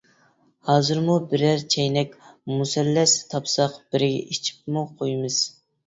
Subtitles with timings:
[0.69, 2.17] ھازىرمۇ بىرەر چەينەك
[2.55, 5.45] مۇسەللەس تاپساق بىرگە ئىچىپمۇ قويىمىز.